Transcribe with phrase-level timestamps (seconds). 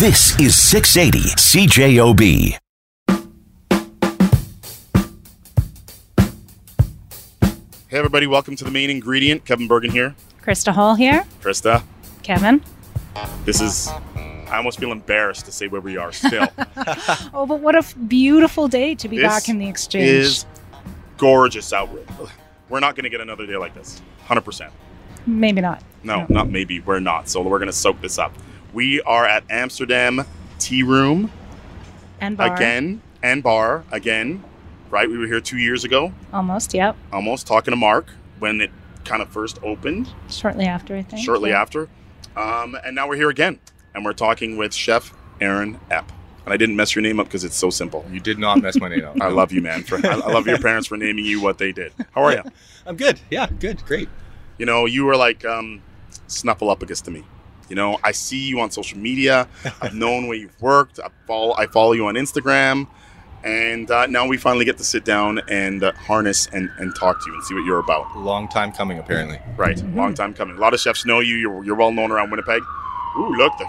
[0.00, 2.56] This is 680 CJOB.
[7.88, 9.44] Hey, everybody, welcome to the main ingredient.
[9.44, 10.14] Kevin Burgin here.
[10.42, 11.24] Krista Hall here.
[11.42, 11.82] Krista,
[12.22, 12.62] Kevin.
[13.44, 16.48] this is, I almost feel embarrassed to say where we are still.
[17.34, 20.06] Oh, but what a beautiful day to be This back in the exchange.
[20.06, 20.46] This is
[21.18, 21.90] gorgeous out.
[22.70, 24.00] We're not going to get another day like this.
[24.28, 24.70] 100%.
[25.26, 25.82] Maybe not.
[26.02, 26.26] No, No.
[26.30, 26.80] not maybe.
[26.80, 27.28] We're not.
[27.28, 28.32] So we're going to soak this up.
[28.72, 30.24] We are at Amsterdam
[30.58, 31.30] Tea Room
[32.20, 32.54] And bar.
[32.54, 34.42] again and bar again,
[34.90, 35.08] right?
[35.08, 36.96] We were here two years ago, Almost, yep.
[37.12, 38.70] almost talking to Mark when it
[39.04, 40.08] kind of first opened.
[40.28, 41.24] Shortly after, I think.
[41.24, 41.60] shortly yeah.
[41.60, 41.88] after.
[42.36, 43.58] Um, and now we're here again,
[43.94, 46.08] and we're talking with Chef Aron Epp.
[46.44, 48.04] And I didn't mess your name up because it's so simple.
[48.10, 49.16] You did not mess my name up.
[49.20, 49.82] I love you, man.
[49.82, 51.92] For, I I love your parents for naming you what they did.
[52.14, 52.42] How are you?
[52.86, 53.20] I'm good.
[53.30, 53.84] Yeah, good.
[53.84, 54.08] Great.
[54.56, 55.82] You know, you were like um,
[56.28, 57.24] Snuffleupagus to me.
[57.70, 59.48] You know, I see you on social media.
[59.80, 61.00] I've known where you've worked.
[61.00, 62.86] I follow, I follow you on Instagram.
[63.42, 67.24] And uh, now we finally get to sit down and uh, harness and, and talk
[67.24, 68.14] to you and see what you're about.
[68.18, 69.38] Long time coming, apparently.
[69.56, 69.78] Right.
[69.78, 69.94] Mhm.
[69.94, 70.56] Long time coming.
[70.58, 71.36] A lot of chefs know you.
[71.36, 72.62] You're, you're well known around Winnipeg.
[73.16, 73.64] Ooh, look, the,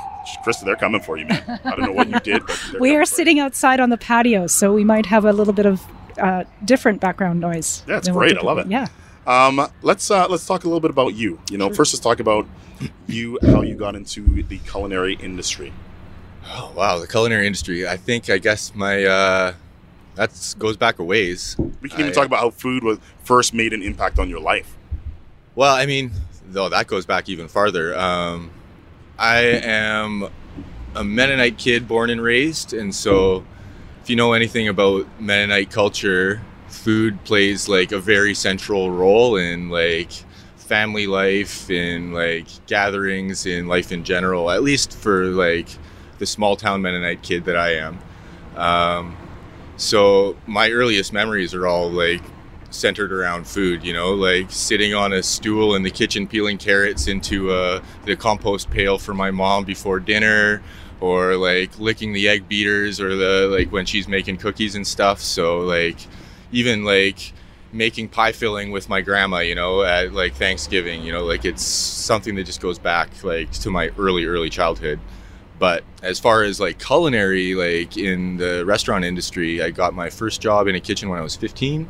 [0.46, 1.60] Krista, they're coming for you, man.
[1.64, 3.06] I don't know what you did, but we are for you.
[3.06, 5.82] sitting outside on the patio, so we might have a little bit of
[6.20, 7.84] uh, different background noise.
[7.88, 8.38] Yeah, it's than what great.
[8.38, 8.68] I love it.
[8.68, 8.88] Yeah.
[9.26, 11.40] Um, let's uh, let's talk a little bit about you.
[11.50, 12.46] You know, first let's talk about
[13.08, 15.74] you, how you got into the culinary industry.
[16.46, 17.88] Oh wow, the culinary industry.
[17.88, 19.54] I think I guess my uh
[20.16, 21.56] that goes back a ways.
[21.82, 24.40] We can even I- talk about how food was first made an impact on your
[24.40, 24.76] life.
[25.56, 26.12] Well, I mean,
[26.48, 27.98] though that goes back even farther.
[27.98, 28.52] Um,
[29.20, 30.30] I am
[30.96, 33.46] a Mennonite kid, born and raised, and so
[34.02, 39.70] if you know anything about Mennonite culture, food plays like a very central role in
[39.70, 40.12] like
[40.72, 44.50] family life, in like gatherings, in life in general.
[44.50, 45.68] At least for like
[46.18, 48.00] the small town Mennonite kid that I am.
[48.56, 49.18] Um,
[49.76, 52.22] so my earliest memories are all like
[52.70, 57.06] centered around food, you know, like sitting on a stool in the kitchen peeling carrots
[57.08, 60.64] into uh, the compost pail for my mom before dinner,
[61.02, 65.20] or like licking the egg beaters, or the like when she's making cookies and stuff.
[65.20, 65.98] So like
[66.54, 67.34] even like
[67.74, 71.64] making pie filling with my grandma, you know, at like Thanksgiving, you know, like it's
[71.64, 75.00] something that just goes back like to my early early childhood.
[75.60, 80.42] But as far as like culinary, like in the restaurant industry, I got my first
[80.42, 81.88] job in a kitchen when I was 15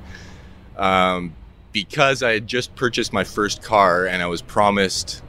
[0.77, 1.33] um,
[1.71, 5.21] because I had just purchased my first car and I was promised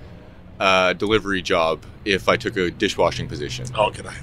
[0.59, 3.67] a delivery job if I took a dishwashing position.
[3.77, 4.15] Oh, can I?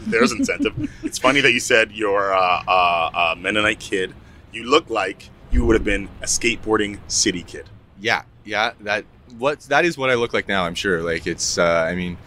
[0.00, 0.74] There's incentive.
[1.02, 4.14] it's funny that you said you're uh, uh, a Mennonite kid.
[4.52, 7.70] You look like you would have been a skateboarding city kid.
[8.00, 9.04] Yeah, yeah, that
[9.38, 10.64] what that is what I look like now.
[10.64, 11.00] I'm sure.
[11.00, 12.18] Like it's, uh, I mean,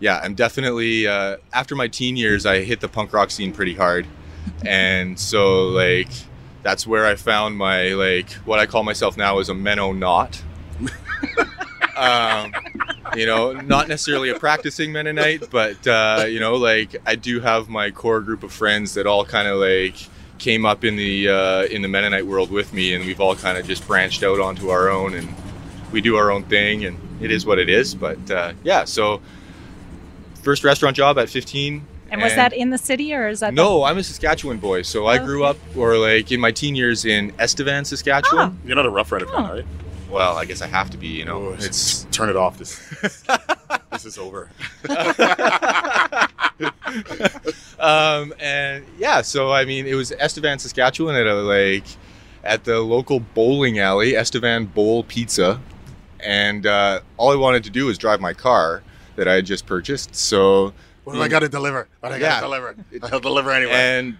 [0.00, 3.74] yeah, I'm definitely uh, after my teen years, I hit the punk rock scene pretty
[3.74, 4.08] hard,
[4.66, 6.10] and so like
[6.64, 10.42] that's where I found my like what I call myself now is a knot.
[11.96, 12.52] um,
[13.14, 17.68] you know, not necessarily a practicing Mennonite, but uh, you know, like I do have
[17.68, 19.94] my core group of friends that all kind of like
[20.38, 23.58] came up in the uh, in the Mennonite world with me, and we've all kind
[23.58, 25.28] of just branched out onto our own, and
[25.92, 27.94] we do our own thing, and it is what it is.
[27.94, 29.20] But uh, yeah, so
[30.42, 31.84] first restaurant job at 15.
[32.10, 35.04] And was that in the city or is that No, I'm a Saskatchewan boy, so
[35.04, 38.58] I Oh, grew up, or like in my teen years in Estevan, Saskatchewan.
[38.64, 39.54] You're not a Rough Rider fan, Oh.
[39.56, 39.66] right?
[40.08, 41.48] Well, I guess I have to be, you know.
[41.48, 42.56] Oh, it's turn it off.
[42.56, 42.78] This
[43.92, 44.48] this is over.
[47.78, 51.84] um, and yeah, so I mean, it was Estevan, Saskatchewan, at a like
[52.44, 55.60] at the local bowling alley, Estevan Bowl Pizza,
[56.20, 58.82] and uh, all I wanted to do was drive my car
[59.16, 60.14] that I had just purchased.
[60.14, 60.72] So
[61.04, 61.88] What do I got to deliver?
[62.00, 62.40] What I got to Yeah.
[62.40, 62.76] deliver?
[63.12, 63.72] I'll deliver anyway.
[63.72, 64.16] and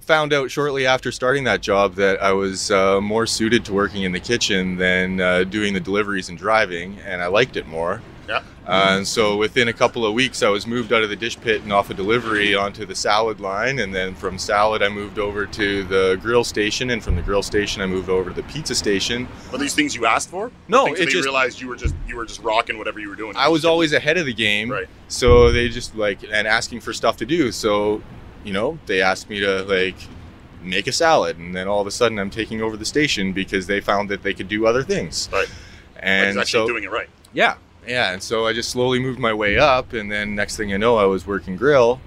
[0.00, 4.02] found out shortly after starting that job that I was uh, more suited to working
[4.02, 8.02] in the kitchen than uh, doing the deliveries and driving, and I liked it more.
[8.30, 8.42] Yeah.
[8.66, 11.38] Uh, and so within a couple of weeks, I was moved out of the dish
[11.40, 15.18] pit and off a delivery onto the salad line, and then from salad, I moved
[15.18, 18.44] over to the grill station, and from the grill station, I moved over to the
[18.44, 19.26] pizza station.
[19.50, 20.52] Were these things you asked for?
[20.68, 23.08] No, Things it they just realized you were just you were just rocking whatever you
[23.08, 23.34] were doing.
[23.36, 24.86] I was always ahead of the game, Right.
[25.08, 27.50] so they just like and asking for stuff to do.
[27.50, 28.00] So,
[28.44, 29.96] you know, they asked me to like
[30.62, 33.66] make a salad, and then all of a sudden I'm taking over the station because
[33.66, 35.28] they found that they could do other things.
[35.32, 35.48] Right.
[35.98, 37.08] And he's actually so doing it right.
[37.32, 37.56] yeah,
[37.86, 40.76] yeah, and so I just slowly moved my way up, and then next thing I
[40.76, 42.00] know, I was working grill,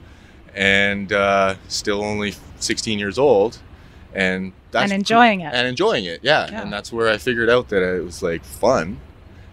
[0.55, 3.57] and uh, still only 16 years old,
[4.13, 5.53] and that's and enjoying it.
[5.53, 6.19] and enjoying it.
[6.23, 6.47] Yeah.
[6.51, 6.61] Yeah.
[6.61, 8.99] and that's where I figured out that it was like fun,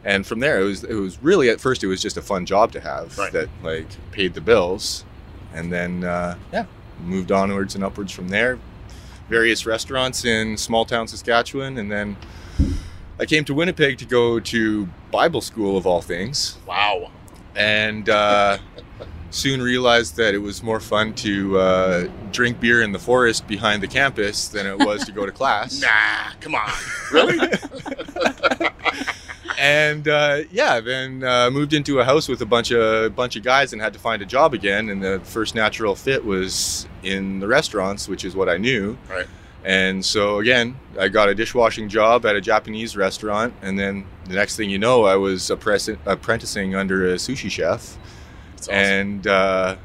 [0.05, 2.46] and from there it was it was really at first it was just a fun
[2.46, 3.32] job to have Right.
[3.32, 5.05] that like paid the bills
[5.52, 6.64] and then uh, yeah
[7.05, 8.58] moved onwards and upwards from there
[9.28, 12.16] various restaurants in small town saskatchewan and then
[13.20, 17.11] i came to winnipeg to go to bible school of all things Wow.
[17.55, 18.58] and uh,
[19.31, 23.81] soon realized that it was more fun to uh, drink beer in the forest behind
[23.82, 26.70] the campus than it was to go to class Nah, come on.
[27.12, 27.38] Really?
[29.58, 33.43] and uh, yeah, then uh, moved into a house with a bunch of bunch of
[33.43, 34.88] guys and had to find a job again.
[34.90, 38.96] And the first natural fit was in the restaurants, which is what I knew.
[39.08, 39.26] Right.
[39.64, 44.34] And so again, I got a dishwashing job at a Japanese restaurant, and then the
[44.34, 47.98] next thing you know, I was apprenticing under a sushi chef,
[48.56, 48.74] awesome.
[48.74, 49.76] and uh,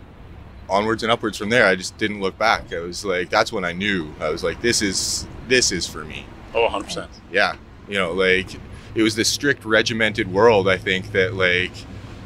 [0.70, 1.68] onwards and upwards from there.
[1.68, 2.72] I just didn't look back.
[2.74, 4.14] I was like, that's when I knew.
[4.22, 6.26] I was like, this is this is for me
[6.56, 7.08] oh, 100%.
[7.32, 7.56] yeah
[7.88, 8.56] you know like
[8.96, 11.72] it was this strict regimented world i think that like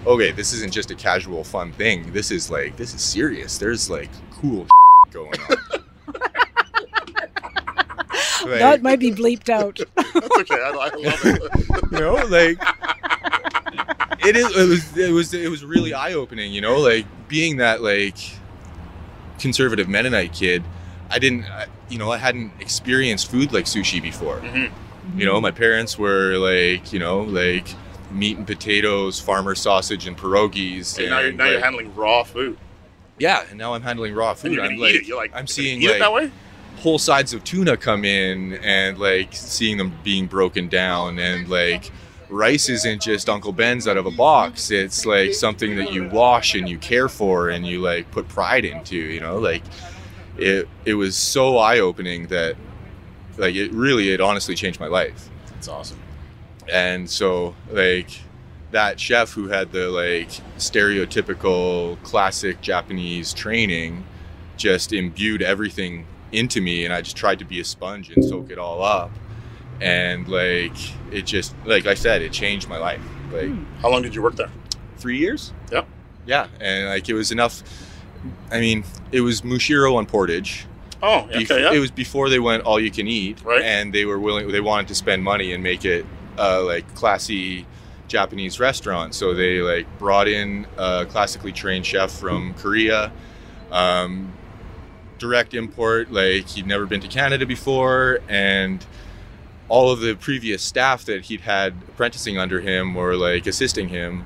[0.06, 3.90] okay this isn't just a casual fun thing this is like this is serious there's
[3.90, 4.68] like cool
[5.12, 5.79] going on
[8.46, 9.80] Like, that might be bleeped out.
[9.96, 10.56] That's okay.
[10.56, 10.94] I, I love
[11.26, 11.92] it.
[11.92, 12.62] you know like
[14.26, 17.82] it is it was it was it was really eye-opening you know like being that
[17.82, 18.18] like
[19.40, 20.64] conservative mennonite kid
[21.10, 24.72] i didn't I, you know i hadn't experienced food like sushi before Mhm.
[25.18, 27.68] You know, my parents were like, you know, like
[28.12, 31.00] meat and potatoes, farmer sausage and pierogies.
[31.00, 32.60] And now you're, and, now you're handling raw food.
[33.18, 34.52] yeah, and now I'm handling raw And food.
[34.52, 35.08] you're I'm like, eat it.
[35.08, 36.30] You're like, I'm seeing like that way.
[36.78, 41.92] Whole sides of tuna come in and like seeing them being broken down and like
[42.30, 44.72] rice isn't just Uncle Ben's out of a box.
[44.72, 48.66] It's like something that you wash and you care for and you like put pride
[48.66, 49.64] into, you know, like
[50.38, 52.56] it it was so eye opening that
[53.38, 55.30] like it really it honestly changed my life.
[55.58, 56.00] It's awesome.
[56.72, 58.22] and so like
[58.72, 64.04] that chef who had the like stereotypical classic japanese training
[64.58, 68.50] just imbued everything into me and i just tried to be a sponge and soak
[68.52, 69.12] it all up
[69.82, 70.76] and like
[71.14, 73.50] it just like i said it changed my life like
[73.82, 74.50] How long did you work there?
[74.98, 75.88] three years Yep.
[76.26, 77.64] yeah and like it was enough
[78.52, 80.66] i mean it was mushiro on portage
[81.02, 81.72] Oh, bef- okay, yeah.
[81.72, 83.62] it was before they went all you can eat Right.
[83.62, 86.06] and they were willing they wanted to spend money and make it
[86.38, 87.66] uh, like classy
[88.10, 93.14] japanese restaurant so they like brought in a classically trained chef from korea
[93.72, 94.34] um,
[95.20, 98.86] direct import like he'd never been to canada before and
[99.68, 104.26] all of the previous staff that he'd had apprenticing under him or like assisting him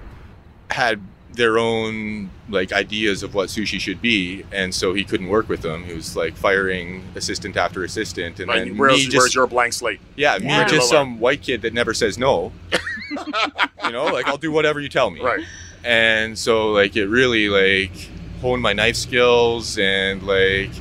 [0.71, 1.01] had
[1.33, 5.61] their own like ideas of what sushi should be and so he couldn't work with
[5.61, 9.35] them he was like firing assistant after assistant and Right, then where's, me where's just
[9.35, 9.99] your blank slate?
[10.15, 10.63] yeah, Yeah.
[10.63, 12.51] me just some white kid that never says no
[13.85, 15.43] you know like i'll do whatever you tell me Right.
[15.83, 18.09] and so like it really like
[18.43, 20.71] honed my knife skills and like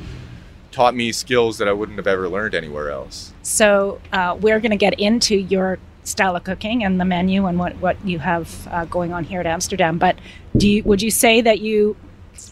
[0.76, 4.70] taught me skills that i wouldn't have ever learned anywhere else So uh, we're going
[4.78, 8.48] to get into your style of cooking and the menu and what, what you have
[8.70, 9.98] uh, going on here at Amsterdam.
[9.98, 10.14] But
[10.56, 11.96] do you, would you say that you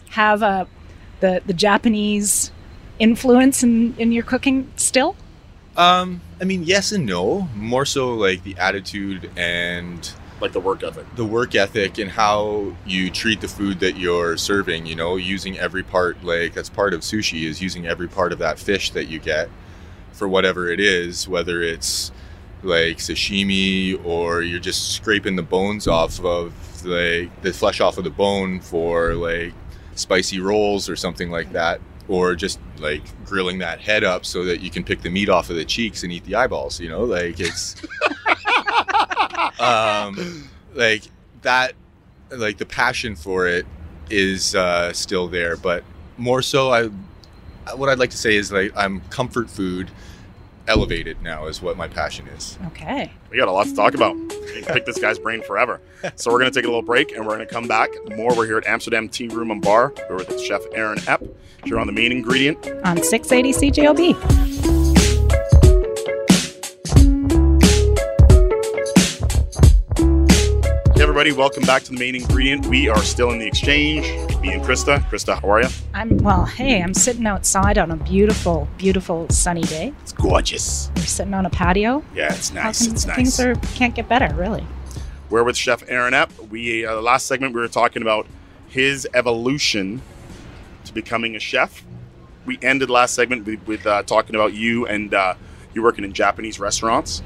[0.09, 0.67] have a,
[1.19, 2.51] the, the Japanese
[2.99, 5.15] influence in, in your cooking still?
[5.77, 10.11] um i mean yes and no more so like the attitude and
[10.41, 11.05] Like the work ethic.
[11.15, 15.57] the work ethic and how you treat the food that you're serving you know using
[15.59, 19.05] every part like that's part of sushi is using every part of that fish that
[19.05, 19.49] you get
[20.13, 22.11] for whatever it is whether it's
[22.63, 26.53] like sashimi or you're just scraping the bones off of
[26.85, 29.53] like the flesh off of the bone for like
[29.95, 34.59] spicy rolls or something like that or just like grilling that head up so that
[34.61, 37.03] you can pick the meat off of the cheeks and eat the eyeballs you know
[37.03, 37.75] like it's
[39.61, 41.03] um, like
[41.41, 41.73] that
[42.31, 43.65] like the passion for it
[44.09, 45.83] is uh, still there but
[46.17, 46.85] more so i
[47.75, 49.89] what i'd like to say is like i'm comfort food
[50.67, 53.11] elevated now is what my passion is Okay.
[53.29, 54.15] We got a lot to talk about.
[54.15, 55.79] You can pick this guy's brain forever.
[56.15, 57.89] So we're going to take a little break and we're going to come back.
[58.15, 59.93] More, we're here at Amsterdam Tea Room and Bar.
[60.09, 61.27] We're with Chef Aron Epp.
[61.63, 62.57] Here on the main ingredient.
[62.83, 64.40] On 680 CJOB.
[71.21, 72.65] Everybody, welcome back to the main ingredient.
[72.65, 74.07] We are still in the exchange.
[74.41, 75.07] Me and Krista.
[75.07, 75.69] Krista, how are you?
[75.93, 79.93] I'm, well, hey, I'm sitting outside on a beautiful, beautiful sunny day.
[80.01, 80.89] It's gorgeous.
[80.95, 82.03] We're sitting on a patio.
[82.15, 82.87] Yeah, it's nice.
[82.87, 84.65] can- It's Things are, can't get better, really.
[85.29, 86.31] We're with Chef Aron Epp.
[86.49, 88.25] We uh, last segment we were talking about
[88.67, 90.01] his evolution
[90.85, 91.83] to becoming a chef.
[92.47, 95.35] We ended last segment with, with uh, talking about you and uh,
[95.75, 97.21] you working in Japanese restaurants.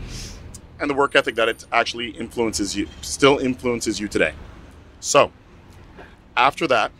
[0.79, 4.33] And the work ethic that it actually influences you, still influences you today.
[4.99, 5.31] So,
[6.35, 6.91] after that,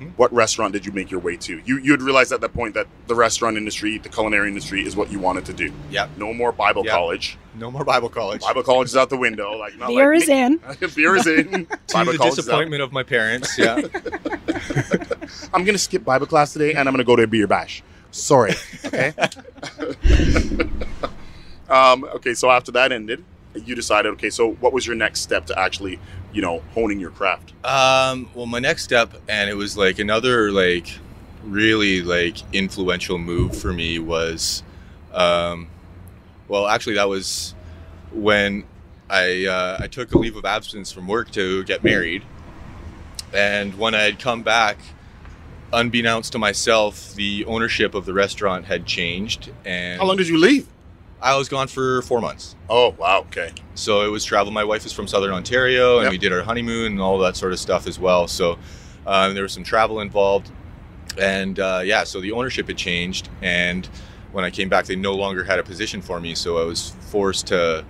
[0.00, 0.12] Mhm.
[0.16, 1.60] what restaurant did you make your way to?
[1.64, 4.96] You you had realized at that point that the restaurant industry, the culinary industry, is
[4.96, 5.70] what you wanted to do.
[5.90, 6.06] Yeah.
[6.16, 6.92] No more Bible Yeah.
[6.92, 7.36] college.
[7.54, 8.40] No more Bible college.
[8.40, 9.52] Bible college is out the window.
[9.56, 10.60] Like not Beer like, is in.
[10.96, 11.66] Beer is in.
[11.88, 12.42] to Bible the college is out.
[12.44, 13.56] disappointment of my parents.
[13.58, 13.80] Yeah.
[15.54, 17.82] I'm gonna skip Bible class today, and I'm gonna go to a beer bash.
[18.10, 18.54] Sorry.
[18.86, 19.12] Okay.
[21.72, 22.34] Um, okay.
[22.34, 23.24] So after that ended,
[23.54, 24.10] you decided.
[24.12, 24.30] Okay.
[24.30, 25.98] So what was your next step to actually,
[26.32, 27.52] you know, honing your craft?
[27.64, 30.98] Um, well, my next step, and it was like another like
[31.44, 34.62] really like influential move for me was,
[35.12, 35.68] um,
[36.48, 37.54] well, actually that was
[38.12, 38.64] when
[39.08, 42.22] I uh, I took a leave of absence from work to get married,
[43.32, 44.78] and when I had come back,
[45.72, 50.38] unbeknownst to myself, the ownership of the restaurant had changed, and How long did you
[50.38, 50.66] leave?
[51.22, 52.56] I was gone for four months.
[52.68, 53.20] Oh wow.
[53.20, 53.52] Okay.
[53.74, 54.52] So it was travel.
[54.52, 56.10] My wife is from Southern Ontario, and Yep.
[56.12, 58.26] we did our honeymoon and all that sort of stuff as well.
[58.28, 58.58] So
[59.06, 60.50] um, there was some travel involved,
[61.18, 63.28] and uh, yeah, so the ownership had changed.
[63.40, 63.86] And
[64.32, 66.90] when I came back, they no longer had a position for me, so I was
[67.10, 67.84] forced to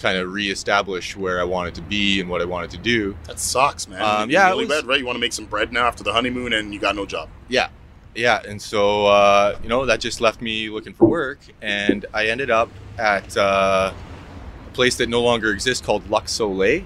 [0.00, 3.16] kind of reestablish where I wanted to be and what I wanted to do.
[3.24, 4.02] That sucks, man.
[4.02, 4.98] Um, yeah, really was- bad, right?
[5.00, 7.30] You want to make some bread now after the honeymoon, and you got no job.
[7.48, 7.68] Yeah.
[8.16, 12.26] Yeah, and so uh, you know that just left me looking for work, and I
[12.26, 16.82] ended up at uh, a place that no longer exists called Lux Soleil.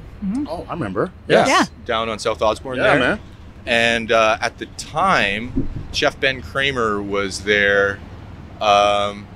[0.48, 1.12] Oh, I remember.
[1.28, 1.46] Yeah.
[1.46, 1.64] Yeah.
[1.86, 2.98] down on South Osborne Yeah, there.
[2.98, 3.20] man.
[3.66, 7.98] And uh, at the time, Chef Ben Kramer was there,
[8.60, 9.26] um,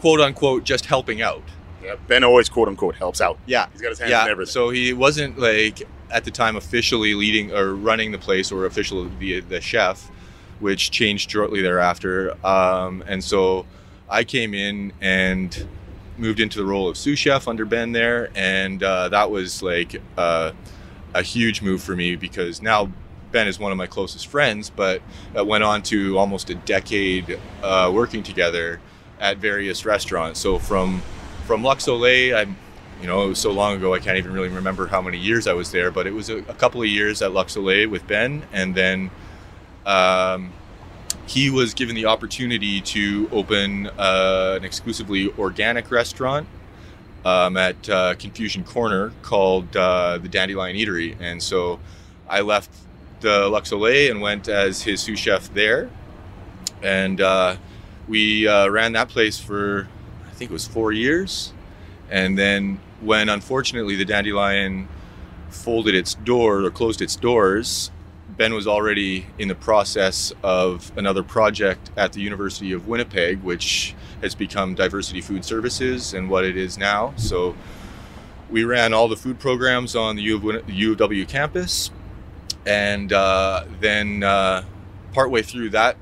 [0.00, 1.42] quote unquote, just helping out.
[1.82, 1.96] Yeah.
[2.08, 3.38] Ben always quote unquote helps out.
[3.46, 4.30] Yeah, He's got his hands in yeah.
[4.30, 4.52] everything.
[4.52, 9.10] So he wasn't like at the time officially leading or running the place or officially
[9.18, 10.10] the the chef,
[10.60, 12.36] which changed shortly thereafter.
[12.46, 13.66] Um, and so
[14.08, 15.66] I came in and
[16.18, 20.00] moved into the role of sous chef under Ben there, and uh, that was like
[20.16, 20.52] uh,
[21.14, 22.90] a huge move for me because now
[23.32, 25.02] Ben is one of my closest friends, but
[25.34, 28.80] that went on to almost a decade uh, working together
[29.20, 30.40] at various restaurants.
[30.40, 31.02] So from
[31.46, 32.56] from Lux Soleil, I'm
[33.00, 35.46] you know, it was so long ago, I can't even really remember how many years
[35.46, 38.06] I was there, but it was a, a couple of years at Lux Soleil with
[38.06, 38.42] Ben.
[38.52, 39.10] And then
[39.86, 40.52] um,
[41.26, 46.46] he was given the opportunity to open uh, an exclusively organic restaurant
[47.24, 51.16] um, at uh, Confusion Corner called uh, the Dandelion Eatery.
[51.18, 51.80] And so
[52.28, 52.70] I left
[53.20, 55.90] the Lux Soleil and went as his sous chef there.
[56.82, 57.56] And uh,
[58.06, 59.88] we uh, ran that place for,
[60.28, 61.52] I think it was four years.
[62.10, 64.88] And then when unfortunately the Dandelion
[65.50, 67.90] folded its door or closed its doors,
[68.28, 73.94] Ben was already in the process of another project at the University of Winnipeg, which
[74.20, 77.14] has become Diversity Food Services and what it is now.
[77.16, 77.54] So
[78.50, 81.90] we ran all the food programs on the U of, Win- U of W campus.
[82.66, 84.64] And uh, then uh,
[85.12, 85.96] partway through that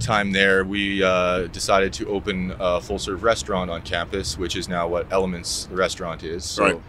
[0.00, 4.68] time there, we uh, decided to open a full serve restaurant on campus, which is
[4.68, 6.44] now what Elements, the restaurant, is.
[6.44, 6.82] So Right.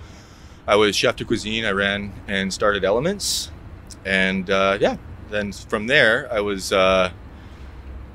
[0.67, 1.65] I was chef de cuisine.
[1.65, 3.51] I ran and started Elements.
[4.05, 4.97] And uh, yeah,
[5.29, 7.11] then from there, I was, uh,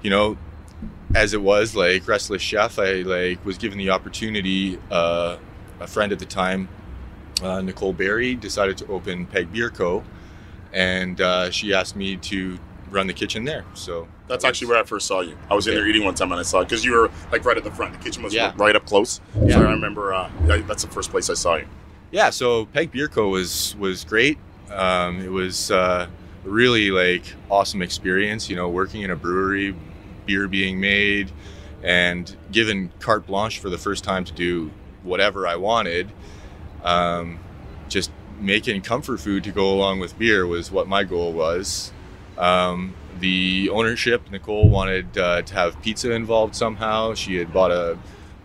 [0.03, 0.37] you know,
[1.15, 4.79] as it was like restless chef, I like was given the opportunity.
[4.91, 5.37] Uh,
[5.81, 6.69] a friend at the time,
[7.43, 10.05] uh, Nicole Barry, decided to open Peg Beer Co.
[10.73, 12.59] And uh, she asked me to
[12.91, 13.65] run the kitchen there.
[13.75, 15.37] So That's that actually where I first saw you.
[15.51, 17.45] I was in there eating one time and I saw it because you were like
[17.45, 17.93] right at the front.
[17.93, 18.53] The kitchen was Yeah.
[18.57, 19.21] right up close.
[19.45, 19.57] Yeah.
[19.59, 21.67] So I remember uh, that's the first place I saw you.
[22.13, 24.39] yeah so peg beer co was was great
[24.75, 26.07] um, it was uh,
[26.45, 29.75] really like awesome experience you know working in a brewery
[30.27, 31.31] beer being made
[31.83, 34.71] and given carte blanche for the first time to do
[35.03, 36.11] whatever i wanted
[36.83, 37.39] um,
[37.89, 41.93] just making comfort food to go along with beer was what my goal was.
[42.37, 47.15] Um, the ownership nicole wanted uh, to have pizza involved somehow.
[47.15, 47.99] She had bought a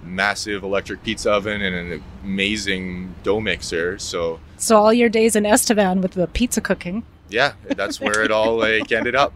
[0.04, 3.98] massive electric pizza oven and an amazing dough mixer.
[4.00, 8.32] So So all your days in Estevan with the pizza cooking yeah, that's where it
[8.32, 9.32] all like ended up.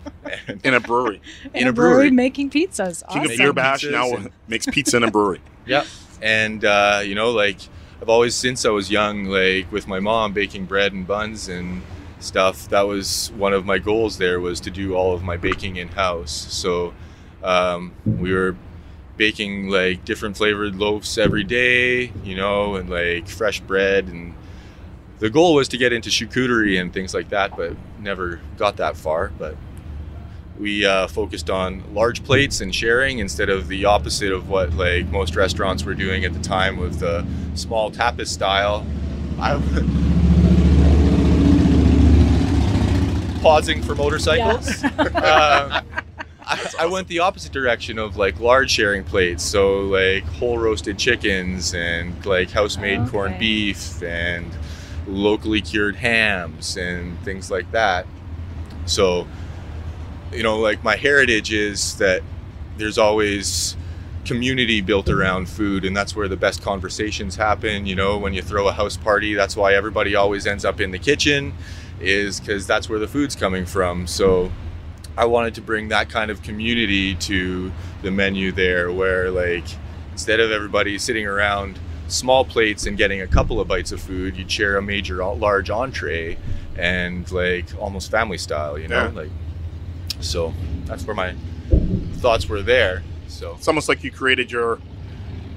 [0.64, 1.22] In a brewery.
[1.54, 2.10] in, In a brewery.
[2.10, 3.08] making pizzas.
[3.08, 3.32] King Awesome.
[3.34, 5.42] of Beer Bash now and- makes pizza in a brewery.
[5.68, 5.84] yeah,
[6.20, 7.58] and uh, you know, like
[8.02, 11.84] I've always since I was young, like with my mom baking bread and buns and
[12.20, 12.68] stuff.
[12.70, 14.18] That was one of my goals.
[14.18, 16.32] There was to do all of my baking in house.
[16.32, 16.96] So
[17.44, 18.56] um, we were
[19.18, 24.34] baking like different flavored loaves every day, you know, and like fresh bread and
[25.20, 28.98] the goal was to get into charcuterie and things like that, but never got that
[28.98, 29.32] far.
[29.38, 29.56] But
[30.60, 35.06] we uh, focused on large plates and sharing instead of the opposite of what like
[35.08, 38.86] most restaurants were doing at the time with the small tapas style.
[39.40, 39.62] I'm
[43.42, 44.84] pausing for motorcycles.
[44.84, 45.82] uh,
[46.46, 50.98] I, I went the opposite direction of like large sharing plates, so like whole roasted
[50.98, 53.12] chickens and like house made oh, Okay.
[53.12, 54.52] corned beef and
[55.08, 58.06] locally cured hams and things like that.
[58.86, 59.28] So,
[60.32, 62.24] you know, like my heritage is that
[62.78, 63.76] there's always
[64.26, 68.42] community built around food and that's where the best conversations happen you know when you
[68.42, 71.54] throw a house party that's why everybody always ends up in the kitchen
[72.00, 74.50] is because that's where the food's coming from so
[75.18, 79.66] i wanted to bring that kind of community to the menu there where like
[80.12, 84.36] instead of everybody sitting around small plates and getting a couple of bites of food
[84.38, 86.38] you'd share a major large entree
[86.78, 89.12] and like almost family style you know Yeah.
[89.22, 89.30] like
[90.20, 90.54] so
[90.86, 91.34] that's where my
[92.18, 94.80] thoughts were there so It's almost like you created your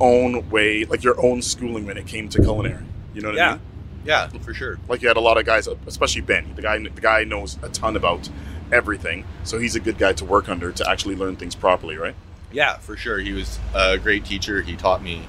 [0.01, 2.85] own way, like your own schooling when it came to culinary.
[3.15, 3.51] You know what I Yeah.
[3.53, 3.61] mean?
[4.05, 6.53] yeah for sure Like you had a lot of guys, especially Ben.
[6.55, 8.29] The guy, the guy knows a ton about
[8.73, 12.15] everything, so he's a good guy to work under to actually learn things properly, right?
[12.53, 13.19] Yeah, for sure.
[13.19, 14.63] He was a great teacher.
[14.63, 15.23] He taught me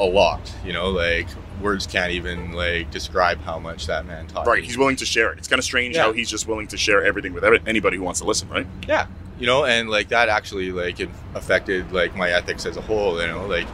[0.00, 0.52] a lot.
[0.64, 1.26] You know, like
[1.60, 4.60] words can't even like describe how much that man taught Right.
[4.62, 4.66] me.
[4.66, 5.38] He's willing to share it.
[5.38, 6.02] It's kind of strange Yeah.
[6.04, 8.66] how he's just willing to share everything with anybody who wants to listen, right?
[8.88, 9.06] yeah,
[9.38, 13.20] you know, and like that actually like it affected like my ethics as a whole.
[13.20, 13.66] You know, like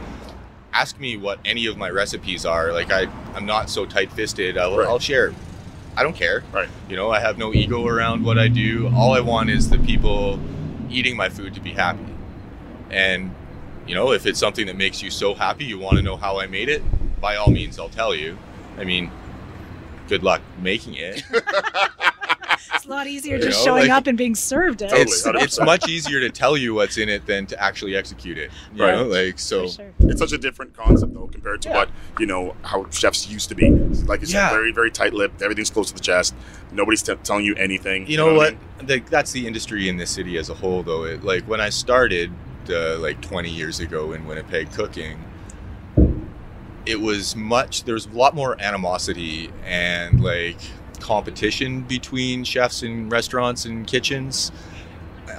[0.73, 2.71] ask me what any of my recipes are.
[2.73, 4.57] Like I, I'm not so tight-fisted.
[4.57, 4.87] I'll, Right.
[4.87, 5.33] I'll share.
[5.95, 6.43] I don't care.
[6.51, 6.69] Right.
[6.89, 8.91] You know, I have no ego around what I do.
[8.95, 10.39] All I want is the people
[10.89, 12.05] eating my food to be happy.
[12.89, 13.33] And
[13.87, 16.39] you know, if it's something that makes you so happy, you want to know how
[16.39, 16.83] I made it,
[17.19, 18.37] by all means, I'll tell you.
[18.77, 19.11] I mean,
[20.07, 21.23] good luck making it.
[22.73, 24.89] It's a lot easier You just know, showing like- up and being served it.
[24.89, 25.41] Totally, it's 100%.
[25.43, 28.51] it's much easier to tell you what's in it than to actually execute it.
[28.75, 28.95] You Right.
[28.95, 29.67] know, like so.
[29.67, 29.91] Sure.
[30.01, 31.75] It's such a different concept though compared to Yeah.
[31.75, 31.89] what
[32.19, 33.69] you know how chefs used to be.
[33.69, 34.49] Like you said, Yeah.
[34.51, 35.41] very very tight-lipped.
[35.41, 36.33] Everything's close to the chest.
[36.71, 38.07] Nobody's t- telling you anything.
[38.07, 38.53] You know, I what?
[38.53, 38.59] mean?
[38.87, 41.03] The, that's the industry in this city as a whole, though.
[41.03, 42.31] It, like when I started,
[42.69, 45.17] uh, like 20 years ago in Winnipeg cooking,
[46.85, 47.83] it was much.
[47.83, 50.57] There was a lot more animosity and like
[51.13, 54.51] competition between chefs and restaurants and kitchens.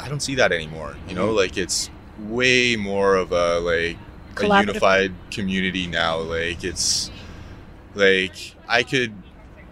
[0.01, 0.97] I don't see that anymore.
[1.09, 1.37] You know, Mhm.
[1.37, 3.97] like it's way more of a like
[4.37, 6.19] a unified community now.
[6.19, 7.11] Like it's
[7.95, 8.35] like
[8.69, 9.13] I could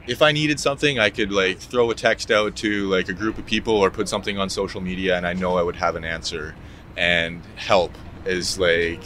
[0.06, 3.36] if I needed something, I could like throw a text out to like a group
[3.36, 6.04] of people or put something on social media, and I know I would have an
[6.04, 6.54] answer
[6.96, 7.92] and help
[8.24, 9.02] is like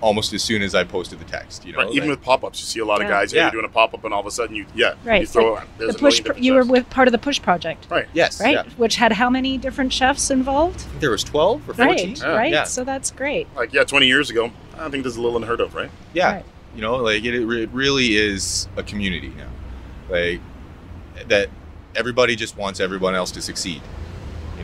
[0.00, 1.64] almost as soon as I posted the text.
[1.64, 3.32] You know, Right, even like- with pop-ups, you see a lot of guys.
[3.32, 3.44] Yeah, Yeah.
[3.46, 5.64] you're doing a pop-up, and all of a sudden, you yeah, Right, you throw it.
[5.78, 6.18] There's The push.
[6.20, 8.06] million Pro- you were with part of the push project, right?
[8.12, 8.54] yes, right?
[8.54, 8.62] yeah.
[8.76, 10.84] Which had how many different chefs involved?
[11.00, 12.10] There was twelve or fourteen.
[12.10, 12.28] Right, Yeah.
[12.36, 12.52] right.
[12.52, 12.64] Yeah.
[12.64, 13.46] So that's great.
[13.56, 14.50] like yeah, 20 years ago.
[14.78, 15.90] I think this is a little unheard of, right?
[16.12, 16.44] Yeah, Right.
[16.74, 19.48] you know, like it, it really is a community now,
[20.14, 20.40] like
[21.28, 21.48] that.
[21.94, 23.80] Everybody just wants everyone else to succeed.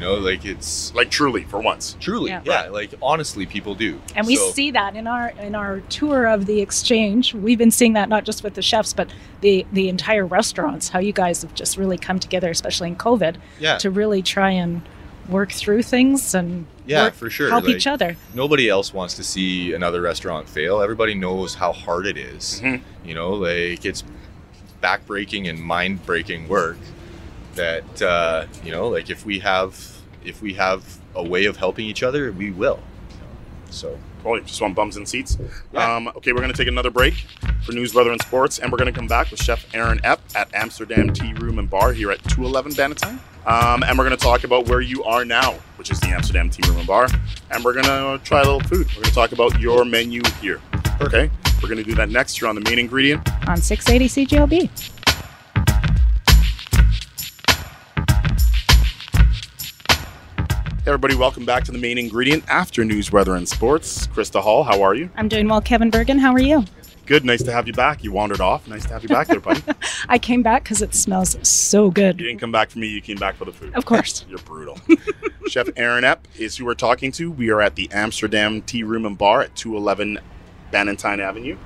[0.03, 1.97] You know, like it's Like truly, for once.
[2.01, 2.41] truly, Yeah.
[2.45, 4.01] yeah, like honestly, people do.
[4.17, 7.35] And we So- see that in our in our tour of the exchange.
[7.35, 9.09] We've been seeing that not just with the chefs, but
[9.43, 10.89] the the entire restaurants.
[10.89, 14.51] How you guys have just really come together, especially in COVID, yeah, to really try
[14.51, 14.83] and
[15.29, 17.49] work through things and yeah, work- for sure.
[17.51, 18.17] help like, each other.
[18.35, 20.83] nobody else wants to see another restaurant fail.
[20.83, 22.61] Everybody knows how hard it is.
[22.65, 22.81] Mhm.
[23.05, 24.03] You know, like it's
[24.83, 26.77] backbreaking and mind breaking work.
[27.55, 31.87] That uh, you know, like if we have if we have a way of helping
[31.87, 32.81] each other, we will.
[33.71, 35.37] So Oh, you just want bums and seats.
[35.73, 35.97] Yeah.
[35.97, 37.15] Um, okay, we're going to take another break
[37.65, 40.21] for news, weather, and sports, and we're going to come back with Chef Aron Epp
[40.37, 43.19] at Amsterdam Tea Room and Bar here at 211 Bannatyne.
[43.45, 46.51] Um, and we're going to talk about where you are now, which is the Amsterdam
[46.51, 47.09] Tea Room and Bar.
[47.51, 48.87] And we're going to try a little food.
[48.89, 50.61] We're going to talk about your menu here.
[51.01, 51.29] Okay,
[51.61, 52.41] we're going to do that next.
[52.41, 53.29] You're on the main ingredient.
[53.49, 54.92] on 680 CJOB.
[60.85, 64.09] Everybody, welcome back to the main ingredient after news, weather, and sports.
[64.09, 65.09] Krista Hall, how are you?
[65.15, 66.19] I'm doing well, Kevin Burgin.
[66.19, 66.65] How are you?
[67.07, 68.03] Good, nice to have you back.
[68.03, 68.67] You wandered off.
[68.67, 69.63] Nice to have you back there, buddy.
[70.09, 72.19] I came back because it smells so good.
[72.19, 73.77] You didn't come back for me, you came back for the food.
[73.77, 74.27] Of course.
[74.29, 74.77] You're brutal.
[75.47, 77.31] Chef Aron Epp is who we're talking to.
[77.31, 80.19] We are at the Amsterdam Tea Room and Bar at 211
[80.73, 81.59] Bannatyne Avenue.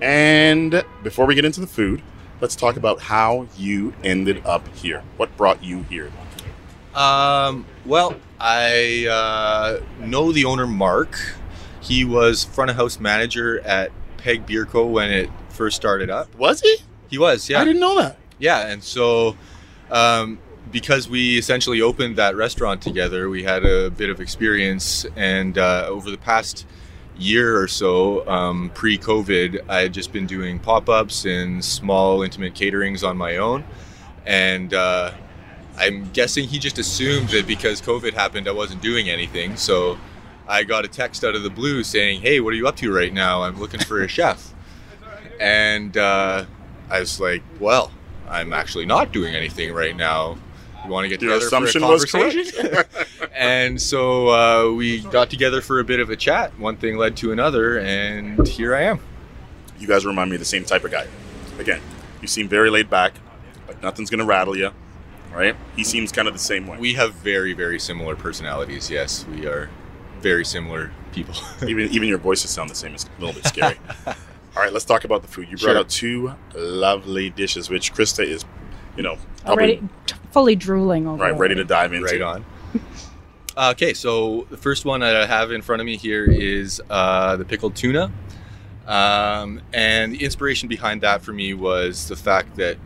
[0.00, 2.02] And before we get into the food,
[2.40, 5.04] let's talk about how you ended up here.
[5.18, 6.10] What brought you here?
[6.96, 11.18] Um, well, I uh, know the owner, Mark.
[11.80, 14.86] He was front of house manager at Peg Beer Co.
[14.86, 16.34] when it first started up.
[16.36, 16.78] Was he?
[17.08, 17.60] He was, yeah.
[17.60, 18.18] I didn't know that.
[18.38, 19.36] Yeah, and so
[19.90, 20.38] um,
[20.70, 25.86] because we essentially opened that restaurant together, we had a bit of experience, and uh,
[25.88, 26.66] over the past
[27.16, 33.06] year or so, um, pre-COVID, I had just been doing pop-ups and small, intimate caterings
[33.08, 33.64] on my own,
[34.26, 35.12] and uh,
[35.78, 39.56] I'm guessing he just assumed that because COVID happened, I wasn't doing anything.
[39.56, 39.98] So
[40.48, 42.92] I got a text out of the blue saying, "Hey, what are you up to
[42.92, 43.42] right now?
[43.42, 44.52] I'm looking for a chef."
[45.40, 46.44] And uh,
[46.88, 47.90] I was like, "Well,
[48.28, 50.38] I'm actually not doing anything right now.
[50.84, 52.84] You want to get Your together assumption for a conversation?"
[53.34, 56.58] and so uh, we got together for a bit of a chat.
[56.58, 59.00] One thing led to another, and here I am.
[59.78, 61.06] you guys remind me of the same type of guy.
[61.58, 61.80] Again,
[62.22, 63.14] you seem very laid back,
[63.66, 64.70] like nothing's gonna rattle you,
[65.32, 65.56] right?
[65.74, 66.78] He seems kind of the same way.
[66.78, 68.90] We have very, very similar personalities.
[68.90, 69.68] Yes, we are
[70.20, 71.34] very similar people.
[71.68, 72.94] even even your voices sound the same.
[72.94, 73.78] It's a little bit scary.
[74.06, 75.48] All right, let's talk about the food.
[75.50, 75.78] You brought Sure.
[75.78, 78.44] out two lovely dishes, which Krista is,
[78.96, 81.22] you know, probably Already t- fully drooling over.
[81.22, 82.06] right ready to dive into.
[82.06, 82.44] right on.
[83.58, 86.78] Uh, okay, so the first one that I have in front of me here is
[86.90, 88.12] uh, the pickled tuna.
[88.86, 92.76] Um, and the inspiration behind that for me was the fact that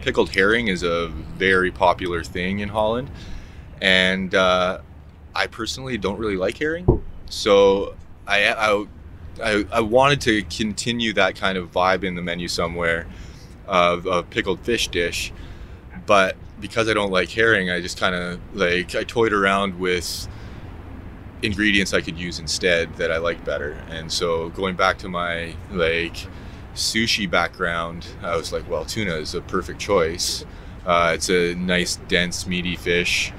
[0.00, 3.10] pickled herring is a very popular thing in Holland.
[3.80, 4.80] And uh,
[5.34, 7.02] I personally don't really like herring.
[7.30, 7.94] So
[8.26, 8.86] I, I,
[9.42, 13.06] I, I wanted to continue that kind of vibe in the menu somewhere
[13.66, 15.32] of a pickled fish dish.
[16.06, 20.28] But because I don't like herring, I just kind of like I toyed around with
[21.42, 23.72] ingredients I could use instead that I like better.
[23.90, 26.16] And so going back to my like
[26.78, 30.44] sushi background, I was like, well, tuna is a perfect choice.
[30.86, 33.32] Uh, it's a nice, dense, meaty fish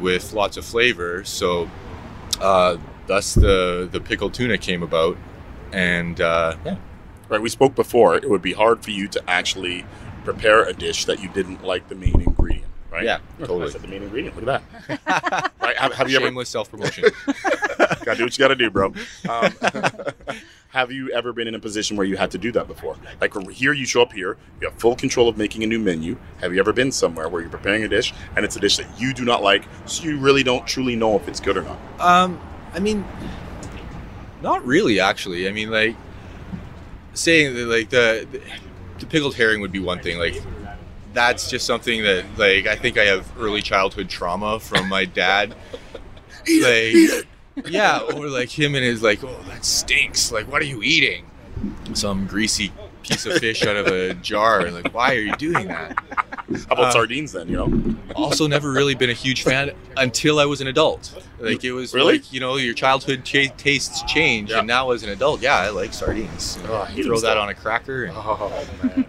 [0.00, 1.24] with lots of flavor.
[1.24, 1.70] So
[2.40, 5.16] uh, thus the the pickled tuna came about.
[5.72, 6.76] And uh, yeah,
[7.28, 8.16] Right, we spoke before.
[8.16, 9.84] It would be hard for you to actually
[10.24, 13.04] prepare a dish that you didn't like the main ingredient, right?
[13.04, 13.70] Yeah, I totally.
[13.70, 14.36] said the main ingredient.
[14.36, 15.52] Look at that.
[15.60, 15.76] right?
[15.76, 17.04] Have, have you ever shameless self promotion.
[18.04, 18.92] gotta do what you gotta do, bro?
[19.28, 19.52] Um,
[20.76, 22.98] have you ever been in a position where you had to do that before?
[23.18, 26.18] Like here, you show up here, you have full control of making a new menu.
[26.42, 29.00] Have you ever been somewhere where you're preparing a dish and it's a dish that
[29.00, 31.78] you do not like, so you really don't truly know if it's good or not?
[31.98, 32.38] Um,
[32.74, 33.06] I mean,
[34.42, 35.00] not really.
[35.00, 35.96] Actually, I mean, like
[37.14, 38.28] saying that, like the
[38.98, 40.18] the pickled herring would be one thing.
[40.18, 40.42] Like
[41.14, 45.54] that's just something that, like, I think I have early childhood trauma from my dad.
[46.46, 47.26] eat like,
[47.64, 50.30] yeah, or like him and his like, oh, that stinks.
[50.32, 51.26] Like, what are you eating?
[51.94, 52.70] Some greasy
[53.02, 54.70] piece of fish out of a jar.
[54.70, 55.96] Like, why are you doing that?
[56.08, 57.48] How about Uh, sardines then?
[57.48, 61.12] You know, also never really been a huge fan until I was an adult.
[61.40, 62.14] Like it was Really?
[62.14, 64.58] like you know your childhood cha- tastes change, Yeah.
[64.58, 66.58] and now as an adult, yeah, I like sardines.
[66.68, 68.64] Oh, I hate Throw that on a cracker and oh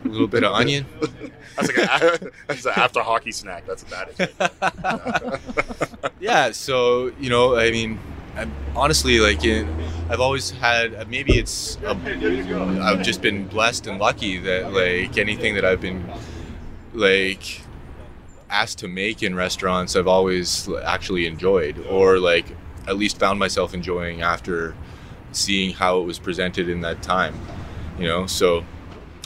[0.05, 0.85] a little bit of onion.
[1.55, 3.65] that's like a, that's an after hockey snack.
[3.67, 5.39] That's what that
[6.01, 6.09] is.
[6.19, 7.99] yeah, so you know, I mean,
[8.37, 9.67] I'm, honestly, like in,
[10.09, 11.91] I've always had maybe it's a,
[12.81, 16.09] I've just been blessed and lucky that like anything that I've been
[16.93, 17.61] like
[18.49, 22.45] asked to make in restaurants, I've always actually enjoyed, or like
[22.87, 24.75] at least found myself enjoying after
[25.31, 27.35] seeing how it was presented in that time.
[27.99, 28.63] You know, so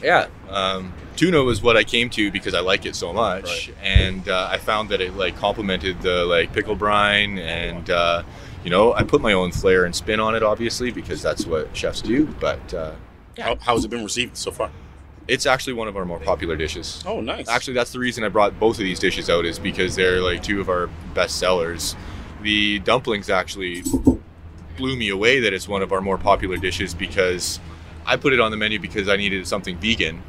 [0.04, 3.76] yeah, um, tuna was what I came to because I like it so much, Right.
[3.84, 8.24] and uh, I found that it like complemented the like pickle brine, and uh,
[8.64, 11.76] you know, I put my own flair and spin on it, obviously, because that's what
[11.76, 12.26] chefs do.
[12.40, 12.94] But uh,
[13.40, 14.70] How, how has it been received so far?
[15.28, 17.02] it's actually one of our more popular dishes.
[17.06, 17.48] Oh, nice.
[17.48, 20.44] Actually, that's the reason I brought both of these dishes out is because they're like
[20.44, 21.96] two of our best sellers.
[22.42, 23.84] The dumplings actually
[24.78, 27.60] blew me away that it's one of our more popular dishes because
[28.06, 30.22] I put it on the menu because I needed something vegan.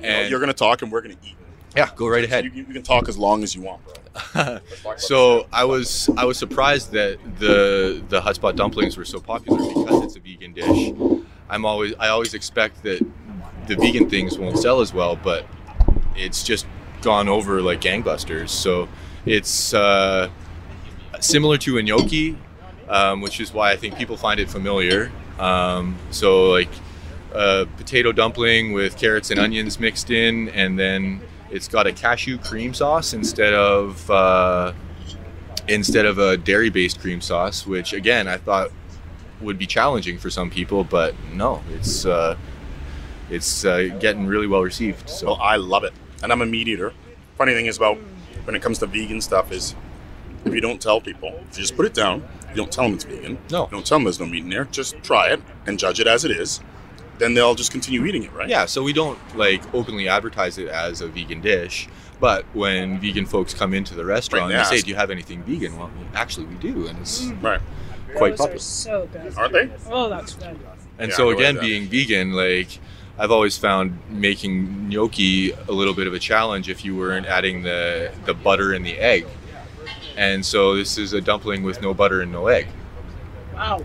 [0.00, 1.36] You know, And you're gonna talk and we're gonna eat.
[1.76, 2.44] yeah, go right ahead.
[2.54, 3.94] you can talk as long as you want, bro.
[4.34, 9.04] Let's talk about so I was I was surprised that the the hutspot dumplings were
[9.04, 10.92] so popular because it's a vegan dish.
[11.50, 13.04] I'm always I always expect that
[13.66, 15.46] the vegan things won't sell as well, but
[16.16, 16.66] it's just
[17.02, 18.48] gone over like gangbusters.
[18.50, 18.88] So
[19.24, 20.30] it's uh,
[21.20, 22.36] similar to a gnocchi,
[22.88, 25.12] um, which is why I think people find it familiar.
[25.38, 26.67] Um, so like
[27.32, 32.38] a potato dumpling with carrots and onions mixed in, and then it's got a cashew
[32.38, 34.72] cream sauce instead of uh,
[35.66, 38.70] instead of a dairy-based cream sauce, which again I thought
[39.40, 42.36] would be challenging for some people, but no, it's uh,
[43.30, 45.08] it's uh, getting really well received.
[45.08, 46.92] So Well, I love it, and I'm a meat eater.
[47.36, 47.98] Funny thing is about
[48.44, 49.74] when it comes to vegan stuff is
[50.44, 52.94] if you don't tell people, if you just put it down, you don't tell them
[52.94, 53.38] it's vegan.
[53.50, 53.64] No.
[53.64, 54.64] You don't tell them there's no meat in there.
[54.64, 56.60] Just try it and judge it as it is.
[57.18, 58.48] Then they'll just continue eating it, right?
[58.48, 61.88] Yeah, so we don't like openly advertise it as a vegan dish,
[62.20, 65.10] but when vegan folks come into the restaurant, Right, they they say, "Do you have
[65.10, 67.42] anything vegan?" Well, actually, we do, and it's mm.
[67.42, 67.60] Right.
[68.16, 68.56] quite Those popular.
[68.56, 69.34] are so good.
[69.36, 69.70] Aren't they?
[69.90, 70.58] Oh, that's good.
[70.98, 72.78] And Yeah, so I like again, being vegan, like
[73.18, 77.62] I've always found making gnocchi a little bit of a challenge if you weren't adding
[77.62, 79.26] the the butter and the egg.
[80.16, 82.66] And so this is a dumpling with no butter and no egg.
[83.54, 83.84] Wow.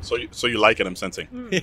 [0.00, 0.86] So, you, so you like it?
[0.86, 1.28] I'm sensing.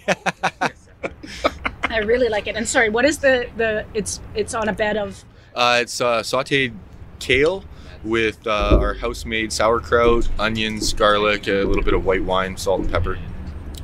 [1.89, 2.55] I really like it.
[2.55, 3.85] And sorry, what is the the?
[3.93, 5.23] It's it's on a bed of.
[5.55, 6.73] Uh, it's uh, sautéed
[7.19, 7.63] kale
[8.03, 12.91] with uh, our house-made sauerkraut, onions, garlic, a little bit of white wine, salt and
[12.91, 13.17] pepper,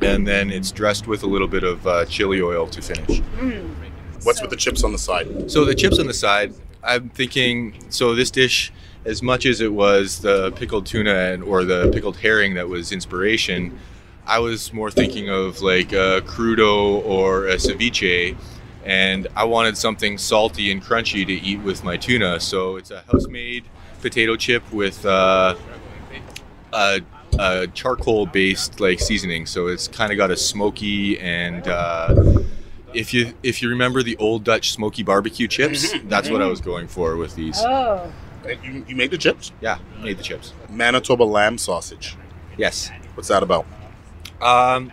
[0.01, 3.21] and then it's dressed with a little bit of uh, chili oil to finish.
[3.37, 3.73] Mm.
[4.23, 5.49] What's So- with the chips on the side?
[5.49, 7.73] So the chips on the side, I'm thinking.
[7.89, 8.71] So this dish,
[9.05, 12.91] as much as it was the pickled tuna and, or the pickled herring that was
[12.91, 13.77] inspiration,
[14.25, 18.35] I was more thinking of like a crudo or a ceviche,
[18.85, 22.39] and I wanted something salty and crunchy to eat with my tuna.
[22.39, 23.65] So it's a house-made
[24.01, 25.55] potato chip with uh,
[26.71, 27.01] a,
[27.37, 29.45] a charcoal-based like seasoning.
[29.45, 31.67] So it's kind of got a smoky and.
[31.67, 32.39] Uh,
[32.93, 36.45] if you if you remember the old Dutch smoky barbecue chips, Mhm, that's what I
[36.45, 37.59] was going for with these.
[37.65, 38.13] Oh.
[38.47, 39.51] And You, you made the chips?
[39.61, 40.53] Yeah, made the chips.
[40.69, 42.15] Manitoba lamb sausage.
[42.55, 42.91] Yes.
[43.15, 43.65] What's that about?
[44.41, 44.91] Um,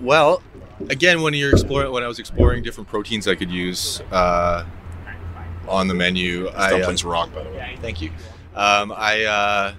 [0.00, 0.42] well,
[0.88, 4.64] again, when you're exploring, when I was exploring different proteins I could use uh,
[5.68, 7.78] on the menu, I uh, dumplings rock, by the way.
[7.80, 8.10] thank you.
[8.54, 9.74] Um, I uh,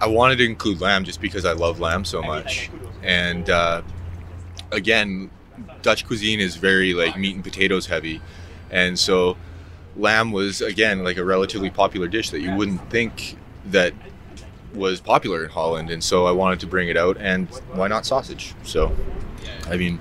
[0.00, 2.70] I wanted to include lamb just because I love lamb so much,
[3.02, 3.82] and uh,
[4.72, 5.30] again,
[5.82, 8.20] Dutch cuisine is very like meat and potatoes heavy,
[8.70, 9.36] and so
[9.96, 13.94] lamb was again like a relatively popular dish that you wouldn't think that
[14.74, 18.04] was popular in Holland, and so I wanted to bring it out, and why not
[18.06, 18.54] sausage?
[18.64, 18.94] So,
[19.68, 20.00] I mean,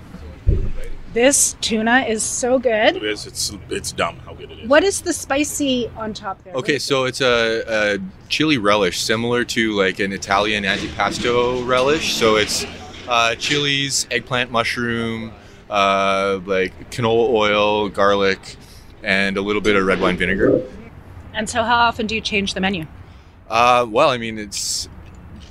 [1.13, 2.95] This tuna is so good.
[2.95, 3.27] It is.
[3.27, 4.67] It's it's dumb how good it is.
[4.69, 6.53] What is the spicy on top there?
[6.55, 12.15] okay, so it's a, a chili relish similar to like an Italian antipasto relish.
[12.15, 12.65] So it's
[13.07, 15.33] uh, chilies, eggplant, mushroom,
[15.69, 18.39] uh, like canola oil, garlic,
[19.03, 20.63] and a little bit of red wine vinegar.
[21.35, 22.87] And so, how often do you change the menu?
[23.53, 24.89] Uh, well, I mean, it's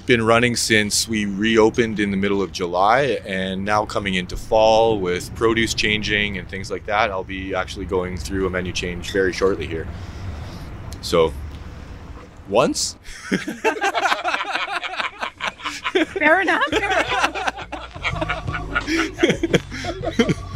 [0.07, 4.99] been running since we reopened in the middle of July, and now coming into fall
[4.99, 9.13] with produce changing and things like that, I'll be actually going through a menu change
[9.13, 9.87] very shortly here.
[11.01, 11.33] So,
[12.49, 12.97] once?
[16.07, 16.65] Fair enough.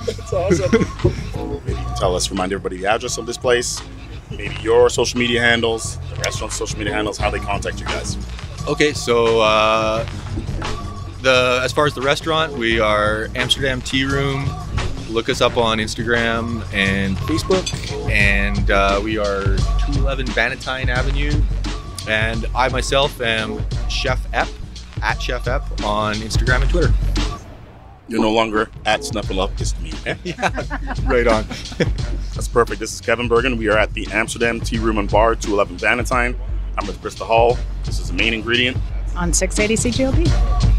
[0.05, 0.73] That's awesome.
[1.65, 3.81] maybe you can tell us, remind everybody the address of this place,
[4.31, 8.17] maybe your social media handles, the restaurant's social media handles, how they contact you guys.
[8.69, 10.05] Okay, so uh,
[11.23, 14.45] the as far as the restaurant, we are Amsterdam Tea Room.
[15.09, 17.71] Look us up on Instagram and Facebook,
[18.11, 21.33] and uh, we are 211 Bannatyne Avenue.
[22.09, 24.49] And I myself am Chef Epp
[25.03, 26.93] at Chef Epp on Instagram and Twitter.
[28.09, 29.93] You're no longer at Snuffleupagus me.
[30.01, 30.17] Okay?
[31.07, 31.45] Right on.
[32.35, 32.81] That's perfect.
[32.81, 33.57] This is Kevin Burgin.
[33.59, 36.37] We are at the Amsterdam Tea Room and Bar, 211 Bannatyne.
[36.79, 37.57] I'm with Krista Hall.
[37.85, 38.77] This is the main ingredient.
[39.17, 40.76] on 680 CJOB.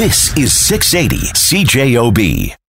[0.00, 2.59] This is 680 CJOB.